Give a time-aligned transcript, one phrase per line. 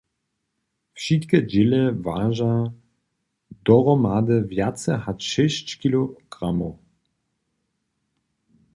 [0.97, 2.53] Wšitke dźěle waža
[3.65, 6.73] dohromady wjace hač šěsć kilogramow.